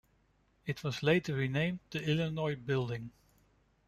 [0.65, 3.11] It was later renamed the Illinois Building.